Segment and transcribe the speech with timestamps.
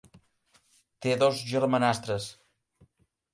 [1.05, 2.27] Té dos germanastres.